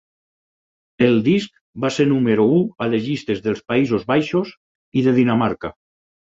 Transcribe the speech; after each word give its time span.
El 1.07 1.21
disc 1.27 1.59
va 1.83 1.91
ser 1.97 2.07
número 2.15 2.47
u 2.55 2.57
a 2.87 2.89
les 2.95 3.07
llistes 3.11 3.45
dels 3.45 3.63
Països 3.69 4.11
Baixos 4.15 4.57
i 5.03 5.07
de 5.11 5.17
Dinamarca. 5.23 5.75